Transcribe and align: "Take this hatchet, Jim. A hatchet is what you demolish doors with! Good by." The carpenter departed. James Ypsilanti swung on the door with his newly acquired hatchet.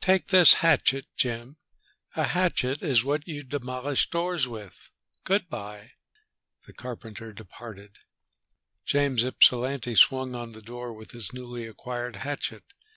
"Take 0.00 0.30
this 0.30 0.54
hatchet, 0.54 1.06
Jim. 1.16 1.56
A 2.16 2.24
hatchet 2.26 2.82
is 2.82 3.04
what 3.04 3.28
you 3.28 3.44
demolish 3.44 4.10
doors 4.10 4.48
with! 4.48 4.90
Good 5.22 5.48
by." 5.48 5.92
The 6.66 6.72
carpenter 6.72 7.32
departed. 7.32 7.94
James 8.84 9.22
Ypsilanti 9.24 9.94
swung 9.94 10.34
on 10.34 10.50
the 10.50 10.62
door 10.62 10.92
with 10.92 11.12
his 11.12 11.32
newly 11.32 11.64
acquired 11.64 12.16
hatchet. 12.16 12.64